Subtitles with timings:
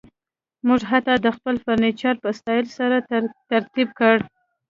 [0.67, 2.97] موږ حتی خپل فرنیچر په سټایل سره
[3.49, 4.15] ترتیب کړ